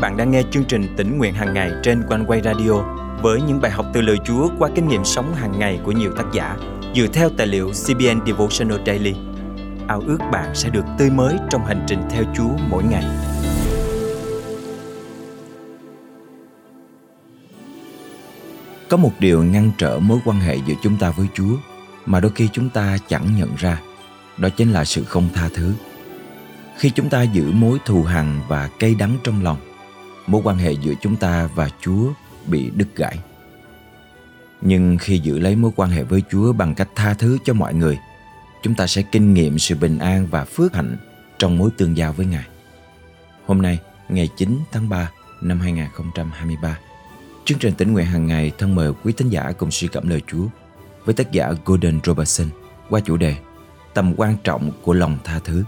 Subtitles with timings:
[0.00, 2.72] bạn đang nghe chương trình tỉnh nguyện hàng ngày trên quanh quay radio
[3.22, 6.12] với những bài học từ lời Chúa qua kinh nghiệm sống hàng ngày của nhiều
[6.16, 6.56] tác giả
[6.94, 9.14] dựa theo tài liệu CBN Devotional Daily.
[9.88, 13.04] Ao ước bạn sẽ được tươi mới trong hành trình theo Chúa mỗi ngày.
[18.88, 21.56] Có một điều ngăn trở mối quan hệ giữa chúng ta với Chúa
[22.06, 23.80] mà đôi khi chúng ta chẳng nhận ra,
[24.36, 25.74] đó chính là sự không tha thứ
[26.76, 29.56] khi chúng ta giữ mối thù hằn và cay đắng trong lòng
[30.28, 32.12] mối quan hệ giữa chúng ta và chúa
[32.46, 33.18] bị đứt gãy.
[34.60, 37.74] Nhưng khi giữ lấy mối quan hệ với chúa bằng cách tha thứ cho mọi
[37.74, 37.98] người,
[38.62, 40.96] chúng ta sẽ kinh nghiệm sự bình an và phước hạnh
[41.38, 42.46] trong mối tương giao với ngài.
[43.46, 43.78] Hôm nay,
[44.08, 45.10] ngày 9 tháng 3
[45.40, 46.78] năm 2023
[47.48, 50.22] chương trình tỉnh nguyện hàng ngày thân mời quý thính giả cùng suy cảm lời
[50.26, 50.46] chúa
[51.04, 52.48] với tác giả Gordon Robertson
[52.90, 53.36] qua chủ đề
[53.94, 55.64] tầm quan trọng của lòng tha thứ.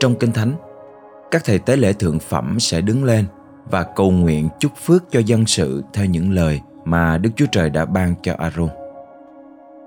[0.00, 0.52] Trong Kinh Thánh,
[1.30, 3.24] các thầy tế lễ thượng phẩm sẽ đứng lên
[3.70, 7.70] và cầu nguyện chúc phước cho dân sự theo những lời mà Đức Chúa Trời
[7.70, 8.68] đã ban cho Aaron.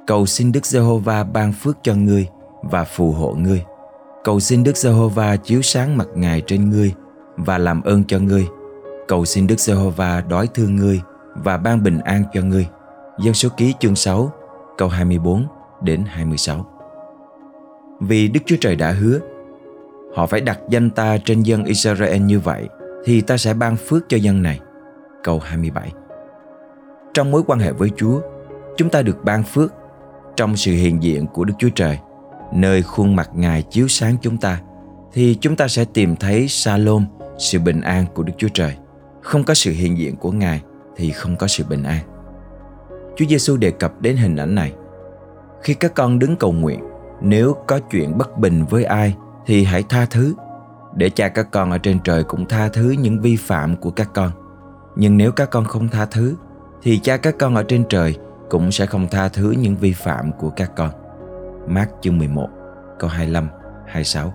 [0.08, 2.28] Cầu xin Đức Giê-hô-va ban phước cho ngươi
[2.62, 3.64] và phù hộ ngươi.
[4.24, 6.94] Cầu xin Đức Giê-hô-va chiếu sáng mặt Ngài trên ngươi
[7.36, 8.48] và làm ơn cho ngươi.
[9.08, 11.02] Cầu xin Đức Giê-hô-va đói thương ngươi
[11.36, 12.68] và ban bình an cho ngươi.
[13.20, 14.32] Dân số ký chương 6,
[14.78, 15.46] câu 24
[15.82, 16.66] đến 26.
[18.00, 19.20] Vì Đức Chúa Trời đã hứa
[20.16, 22.70] Họ phải đặt danh ta trên dân Israel như vậy
[23.06, 24.60] Thì ta sẽ ban phước cho dân này.
[25.24, 25.92] Câu 27
[27.14, 28.22] Trong mối quan hệ với Chúa,
[28.78, 29.74] Chúng ta được ban phước
[30.36, 32.00] Trong sự hiện diện của Đức Chúa Trời.
[32.54, 34.62] Nơi khuôn mặt Ngài chiếu sáng chúng ta,
[35.14, 37.06] Thì chúng ta sẽ tìm thấy Salom
[37.38, 38.76] Sự bình an của Đức Chúa Trời.
[39.22, 40.62] Không có sự hiện diện của Ngài
[40.96, 42.00] Thì không có sự bình an.
[43.16, 44.74] Chúa Giêsu đề cập đến hình ảnh này.
[45.64, 46.80] Khi các con đứng cầu nguyện,
[47.22, 50.36] Nếu có chuyện bất bình với ai thì hãy tha thứ
[50.96, 54.10] để cha các con ở trên trời cũng tha thứ những vi phạm của các
[54.14, 54.32] con.
[54.96, 56.36] Nhưng nếu các con không tha thứ
[56.82, 58.18] thì cha các con ở trên trời
[58.50, 60.90] cũng sẽ không tha thứ những vi phạm của các con.
[61.68, 62.50] Mát chương 11,
[63.00, 63.50] câu 25,
[63.86, 64.34] 26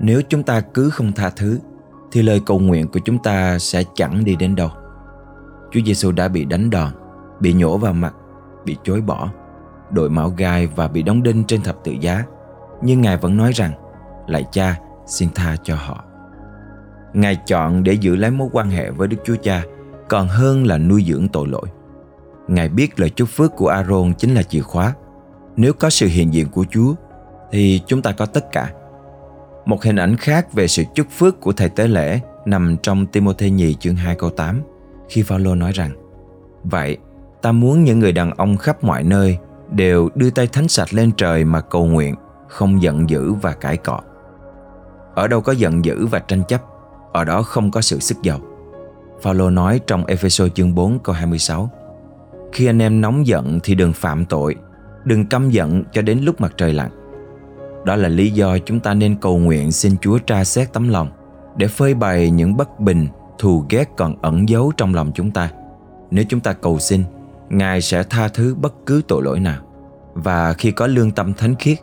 [0.00, 1.58] Nếu chúng ta cứ không tha thứ
[2.12, 4.70] thì lời cầu nguyện của chúng ta sẽ chẳng đi đến đâu.
[5.70, 6.88] Chúa Giêsu đã bị đánh đòn,
[7.40, 8.14] bị nhổ vào mặt,
[8.64, 9.28] bị chối bỏ,
[9.90, 12.24] đội mão gai và bị đóng đinh trên thập tự giá
[12.84, 13.72] nhưng Ngài vẫn nói rằng,
[14.26, 16.04] Lạy cha, xin tha cho họ.
[17.12, 19.62] Ngài chọn để giữ lấy mối quan hệ với Đức Chúa Cha,
[20.08, 21.66] Còn hơn là nuôi dưỡng tội lỗi.
[22.48, 24.94] Ngài biết lời chúc phước của Aaron chính là chìa khóa.
[25.56, 26.94] Nếu có sự hiện diện của Chúa,
[27.52, 28.70] Thì chúng ta có tất cả.
[29.66, 33.50] Một hình ảnh khác về sự chúc phước của Thầy Tế Lễ Nằm trong Timothy
[33.50, 34.62] nhì chương 2 câu 8
[35.08, 35.90] Khi Phaolô nói rằng,
[36.64, 36.96] Vậy,
[37.42, 39.38] ta muốn những người đàn ông khắp mọi nơi
[39.70, 42.14] Đều đưa tay thánh sạch lên trời mà cầu nguyện
[42.54, 44.00] không giận dữ và cãi cọ.
[45.14, 46.62] Ở đâu có giận dữ và tranh chấp,
[47.12, 48.40] ở đó không có sự sức giàu.
[49.22, 51.70] Phaolô nói trong Ephesos chương 4 câu 26
[52.52, 54.56] Khi anh em nóng giận thì đừng phạm tội,
[55.04, 56.90] đừng căm giận cho đến lúc mặt trời lặn.
[57.84, 61.08] Đó là lý do chúng ta nên cầu nguyện xin Chúa tra xét tấm lòng
[61.56, 63.06] để phơi bày những bất bình,
[63.38, 65.50] thù ghét còn ẩn giấu trong lòng chúng ta.
[66.10, 67.04] Nếu chúng ta cầu xin,
[67.48, 69.62] Ngài sẽ tha thứ bất cứ tội lỗi nào.
[70.14, 71.78] Và khi có lương tâm thánh khiết,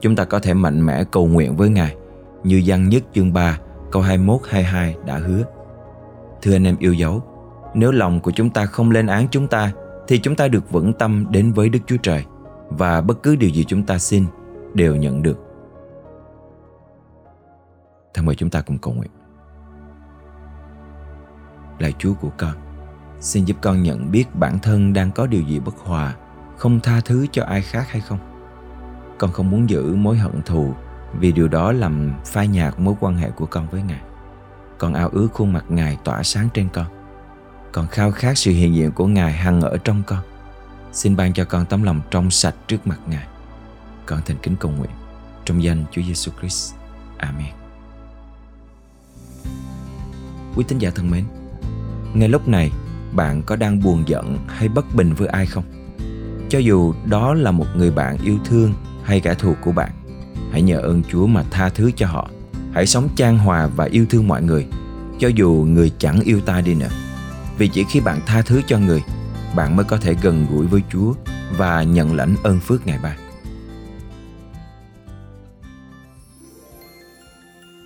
[0.00, 1.96] chúng ta có thể mạnh mẽ cầu nguyện với Ngài
[2.44, 3.58] như văn nhất chương 3
[3.90, 5.42] câu 21-22 đã hứa.
[6.42, 7.22] Thưa anh em yêu dấu,
[7.74, 9.72] nếu lòng của chúng ta không lên án chúng ta
[10.08, 12.24] thì chúng ta được vững tâm đến với Đức Chúa Trời
[12.68, 14.24] và bất cứ điều gì chúng ta xin
[14.74, 15.38] đều nhận được.
[18.14, 19.10] Thân mời chúng ta cùng cầu nguyện.
[21.78, 22.54] Lạy Chúa của con,
[23.20, 26.14] xin giúp con nhận biết bản thân đang có điều gì bất hòa,
[26.56, 28.18] không tha thứ cho ai khác hay không?
[29.18, 30.74] Con không muốn giữ mối hận thù
[31.18, 34.00] vì điều đó làm phai nhạt mối quan hệ của con với ngài
[34.78, 36.86] con ao ước khuôn mặt ngài tỏa sáng trên con
[37.72, 40.20] con khao khát sự hiện diện của ngài hằng ở trong con
[40.92, 43.26] xin ban cho con tấm lòng trong sạch trước mặt ngài
[44.06, 44.90] con thành kính cầu nguyện
[45.46, 46.74] trong danh Chúa Giêsu Christ.
[47.16, 47.52] Amen.
[50.56, 51.24] Quý tín giả thân mến,
[52.14, 52.70] ngay lúc này
[53.12, 55.64] bạn có đang buồn giận hay bất bình với ai không?
[56.48, 58.74] Cho dù đó là một người bạn yêu thương
[59.06, 59.90] hay kẻ thù của bạn.
[60.52, 62.30] Hãy nhờ ơn chúa mà tha thứ cho họ.
[62.72, 64.66] Hãy sống chan hòa và yêu thương mọi người,
[65.18, 66.90] cho dù người chẳng yêu ta đi nữa.
[67.58, 69.02] Vì chỉ khi bạn tha thứ cho người,
[69.56, 71.14] bạn mới có thể gần gũi với chúa
[71.56, 73.16] và nhận lãnh ơn phước ngài ban.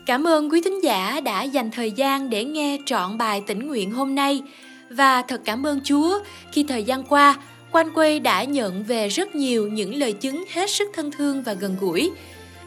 [0.07, 3.91] Cảm ơn quý thính giả đã dành thời gian để nghe trọn bài tĩnh nguyện
[3.91, 4.43] hôm nay.
[4.91, 6.19] Và thật cảm ơn Chúa
[6.53, 7.37] khi thời gian qua
[7.73, 11.53] Quan Quay đã nhận về rất nhiều những lời chứng hết sức thân thương và
[11.53, 12.11] gần gũi.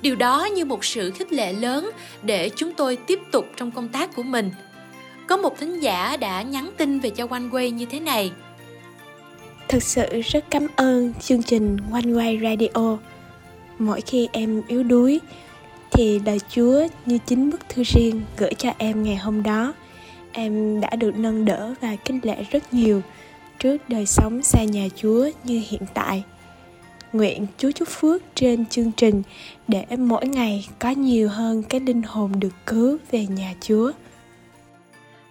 [0.02, 1.90] điều đó như một sự khích lệ lớn
[2.22, 4.52] để chúng tôi tiếp tục trong công tác của mình
[5.28, 8.32] có một thính giả đã nhắn tin về cho Quan Quê như thế này
[9.68, 12.98] Thực sự rất cảm ơn chương trình One Way Radio.
[13.80, 15.20] Mỗi khi em yếu đuối,
[15.92, 19.74] thì lời Chúa như chính bức thư riêng gửi cho em ngày hôm đó.
[20.32, 23.02] Em đã được nâng đỡ và kinh lệ rất nhiều
[23.64, 26.24] trước đời sống xa nhà Chúa như hiện tại.
[27.14, 29.22] Nguyện Chúa chúc phước trên chương trình
[29.68, 33.92] để mỗi ngày có nhiều hơn cái linh hồn được cứu về nhà Chúa.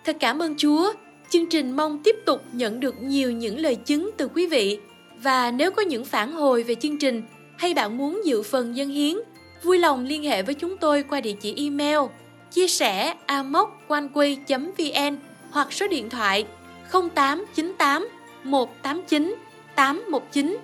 [0.05, 0.93] Thật cảm ơn Chúa
[1.31, 4.79] Chương trình mong tiếp tục nhận được nhiều những lời chứng từ quý vị
[5.23, 7.23] và nếu có những phản hồi về chương trình
[7.59, 9.17] hay bạn muốn dự phần dân hiến,
[9.63, 11.99] vui lòng liên hệ với chúng tôi qua địa chỉ email
[12.51, 15.17] chia sẻ amoconeway.vn
[15.51, 16.45] hoặc số điện thoại
[16.93, 18.09] 0898
[18.45, 19.37] 189
[19.75, 20.59] 819.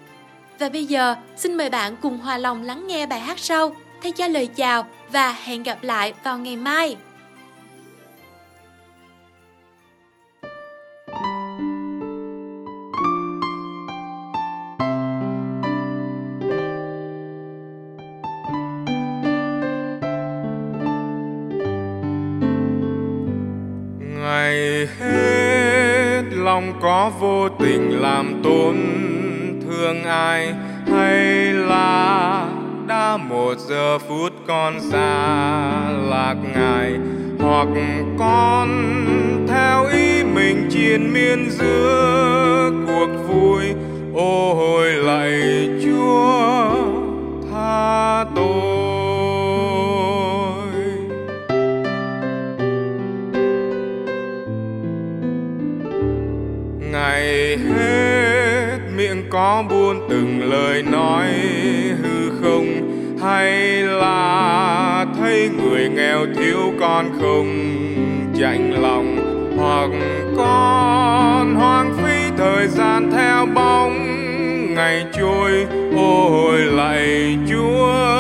[0.59, 4.13] Và bây giờ, xin mời bạn cùng hòa lòng lắng nghe bài hát sau thay
[4.13, 6.97] cho lời chào và hẹn gặp lại vào ngày mai.
[24.21, 27.48] ngày hết lòng có vui
[27.79, 28.77] mình làm tổn
[29.65, 30.55] thương ai?
[30.93, 32.49] Hay là
[32.87, 36.93] đã một giờ phút con xa lạc ngài?
[37.39, 37.69] Hoặc
[38.19, 38.69] con
[39.49, 43.65] theo ý mình triền miên giữa cuộc vui?
[44.15, 45.69] Ôi lạy
[56.93, 61.27] ngày hết, miệng có buôn từng lời nói
[62.03, 62.67] hư không?
[63.23, 63.53] Hay
[63.83, 67.49] là thấy người nghèo thiếu con không
[68.41, 69.17] chạnh lòng?
[69.57, 69.91] Hoặc
[70.37, 73.95] con hoang phí thời gian theo bóng?
[74.75, 78.18] Ngày trôi, ôi, lạy chúa.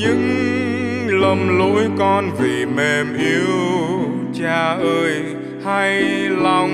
[0.00, 3.56] Những lầm lỗi con vì mềm yếu.
[4.40, 5.22] Cha ơi,
[5.64, 6.70] hay lòng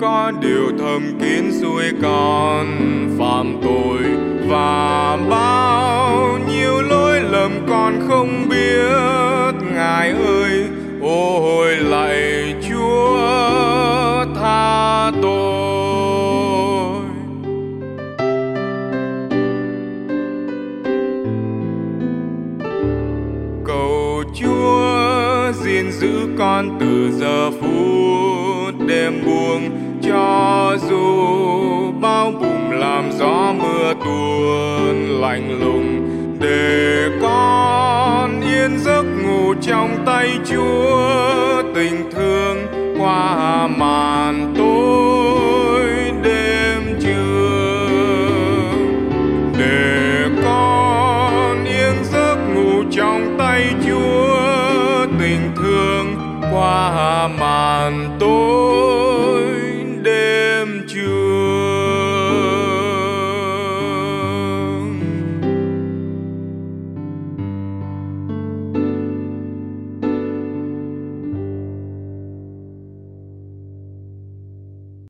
[0.00, 2.66] có điều thầm kín xuôi con,
[3.18, 4.02] phạm tội
[4.48, 8.15] và bao nhiêu lỗi lầm con không
[24.34, 29.70] Chúa gìn giữ con từ giờ phút đêm buông
[30.02, 31.06] cho dù
[32.00, 36.08] bao bùng làm gió mưa tuôn lạnh lùng,
[36.40, 41.15] để con yên giấc ngủ trong tay Chúa.